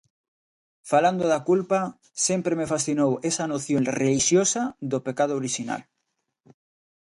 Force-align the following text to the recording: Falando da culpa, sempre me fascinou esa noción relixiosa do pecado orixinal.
Falando 0.91 1.23
da 1.33 1.39
culpa, 1.49 1.79
sempre 2.27 2.53
me 2.59 2.69
fascinou 2.73 3.11
esa 3.29 3.49
noción 3.53 3.83
relixiosa 3.99 4.63
do 4.91 4.97
pecado 5.07 5.33
orixinal. 5.41 5.81